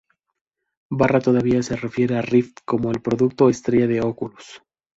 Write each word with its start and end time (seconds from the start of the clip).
Barra 0.89 1.19
todavía 1.21 1.61
se 1.61 1.75
refiere 1.75 2.17
al 2.17 2.23
Rift 2.23 2.61
como 2.65 2.89
el 2.89 3.03
producto 3.03 3.51
estrella 3.51 3.85
de 3.85 4.01
Oculus. 4.01 4.63